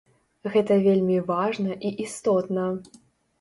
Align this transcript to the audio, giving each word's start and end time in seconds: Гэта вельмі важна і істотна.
Гэта 0.53 0.77
вельмі 0.87 1.17
важна 1.27 1.77
і 1.91 1.93
істотна. 2.07 2.65